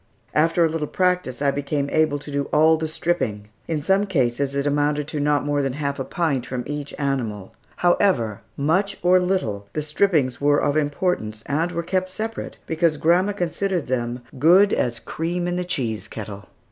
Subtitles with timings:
[0.33, 4.55] After a little practice I became able to do all the "stripping." In some cases
[4.55, 7.53] it amounted to not more than half a pint from each animal.
[7.75, 13.33] However, much or little, the strippings were of importance, and were kept separate, because grandma
[13.33, 16.49] considered them "good as cream in the cheese kettle."